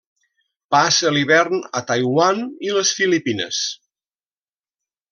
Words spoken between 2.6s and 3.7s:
i les Filipines.